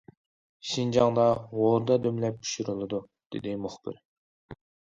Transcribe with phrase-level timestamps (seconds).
[0.69, 1.25] «شىنجاڭدا
[1.59, 3.03] ھوردا دۈملەپ پىشۇرۇلىدۇ»
[3.37, 4.05] دېدى مۇخبىر.